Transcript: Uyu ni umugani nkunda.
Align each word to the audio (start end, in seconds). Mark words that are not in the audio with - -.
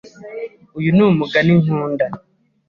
Uyu 0.77 0.89
ni 0.95 1.03
umugani 1.09 1.53
nkunda. 1.63 2.05